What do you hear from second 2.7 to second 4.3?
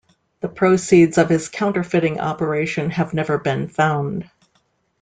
have never been found.